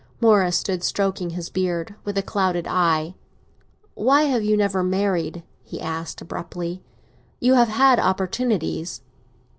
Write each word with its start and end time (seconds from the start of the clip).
Morris 0.19 0.57
stood 0.57 0.83
stroking 0.83 1.29
his 1.29 1.49
beard, 1.51 1.93
with 2.03 2.17
a 2.17 2.23
clouded 2.23 2.65
eye. 2.67 3.13
"Why 3.93 4.23
have 4.23 4.43
you 4.43 4.57
never 4.57 4.81
married?" 4.81 5.43
he 5.61 5.79
asked 5.79 6.21
abruptly. 6.23 6.81
"You 7.39 7.53
have 7.53 7.67
had 7.69 7.99
opportunities." 7.99 9.03